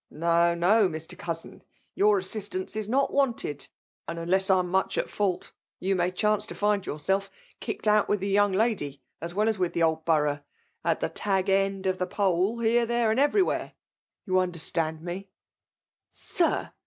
[0.09, 0.89] No, no!
[0.89, 1.15] Mr.
[1.15, 1.61] Consin!
[1.95, 2.25] yonr as^
[2.65, 3.67] sistanee is not wanted;
[4.07, 8.19] and unless Tm much at fault, yon may chance to find yotirseif kicked ont with
[8.19, 10.41] the yoong lady as wA as wifh the iAd borongh;
[10.83, 13.73] at the tag end of the pell, here, there, and everywhere!
[14.25, 15.29] You under stand me?
[16.11, 16.73] ^SBr!